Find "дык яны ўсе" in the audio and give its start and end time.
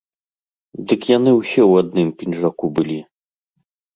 0.91-1.61